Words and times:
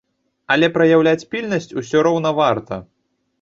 Але 0.53 0.69
праяўляць 0.77 1.27
пільнасць 1.35 1.69
ўсё 1.81 2.03
роўна 2.09 2.33
варта. 2.41 2.81